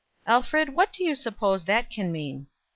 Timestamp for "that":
1.65-1.91